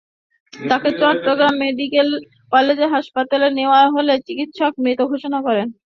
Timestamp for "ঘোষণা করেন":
5.11-5.67